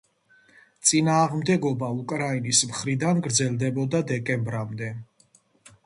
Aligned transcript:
წინააღმდეგობა 0.91 1.89
უკრაინის 1.99 2.63
მხრიდან 2.73 3.23
გრძელდებოდა 3.29 4.03
დეკემბრამდე. 4.15 4.93